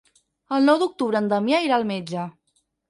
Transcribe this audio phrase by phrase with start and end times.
[0.57, 2.29] El nou d'octubre en Damià irà al metge.